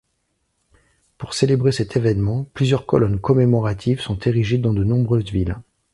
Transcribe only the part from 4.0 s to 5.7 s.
sont érigées dans de nombreuses villes.